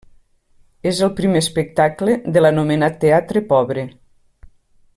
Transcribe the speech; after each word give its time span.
És 0.91 1.01
el 1.07 1.11
primer 1.19 1.41
espectacle 1.45 2.15
de 2.37 2.43
l’anomenat 2.45 2.99
teatre 3.05 3.45
pobre. 3.53 3.85